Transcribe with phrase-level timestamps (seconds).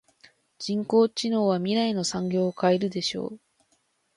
[0.57, 3.39] 人工知能は未来の産業を変えるでしょう。